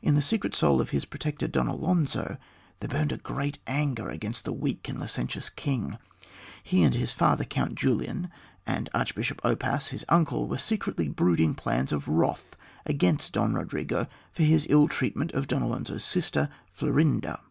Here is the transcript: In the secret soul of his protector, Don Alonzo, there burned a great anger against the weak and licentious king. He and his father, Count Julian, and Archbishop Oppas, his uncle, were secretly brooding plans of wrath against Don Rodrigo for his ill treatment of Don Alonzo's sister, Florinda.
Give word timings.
In 0.00 0.14
the 0.14 0.22
secret 0.22 0.54
soul 0.54 0.80
of 0.80 0.88
his 0.96 1.04
protector, 1.04 1.46
Don 1.46 1.66
Alonzo, 1.68 2.38
there 2.80 2.88
burned 2.88 3.12
a 3.12 3.18
great 3.18 3.58
anger 3.66 4.08
against 4.08 4.46
the 4.46 4.52
weak 4.54 4.88
and 4.88 4.98
licentious 4.98 5.50
king. 5.50 5.98
He 6.62 6.82
and 6.82 6.94
his 6.94 7.12
father, 7.12 7.44
Count 7.44 7.74
Julian, 7.74 8.30
and 8.66 8.88
Archbishop 8.94 9.42
Oppas, 9.44 9.88
his 9.88 10.06
uncle, 10.08 10.48
were 10.48 10.56
secretly 10.56 11.06
brooding 11.06 11.52
plans 11.54 11.92
of 11.92 12.08
wrath 12.08 12.56
against 12.86 13.34
Don 13.34 13.52
Rodrigo 13.52 14.06
for 14.32 14.42
his 14.44 14.66
ill 14.70 14.88
treatment 14.88 15.32
of 15.32 15.48
Don 15.48 15.60
Alonzo's 15.60 16.02
sister, 16.02 16.48
Florinda. 16.72 17.42